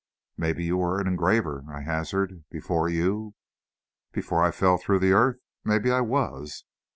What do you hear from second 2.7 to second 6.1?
you" "Before I fell through the earth? Maybe I